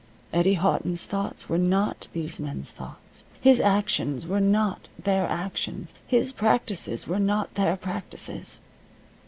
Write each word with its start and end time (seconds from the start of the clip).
Eddie 0.33 0.55
Houghton's 0.55 1.05
thoughts 1.05 1.47
were 1.47 1.59
not 1.59 2.07
these 2.11 2.39
men's 2.39 2.71
thoughts; 2.71 3.23
his 3.39 3.59
actions 3.61 4.25
were 4.25 4.39
not 4.39 4.89
their 4.97 5.27
actions, 5.29 5.93
his 6.07 6.31
practices 6.33 7.07
were 7.07 7.19
not 7.19 7.53
their 7.53 7.75
practices. 7.77 8.61